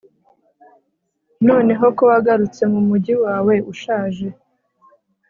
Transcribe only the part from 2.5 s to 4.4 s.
mu mujyi wawe ushaje